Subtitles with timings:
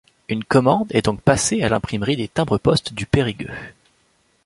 [0.29, 3.53] Une commande est donc passée à l'imprimerie des timbres-poste de Périgueux.